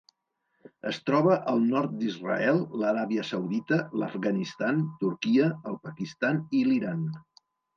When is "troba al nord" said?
1.09-1.93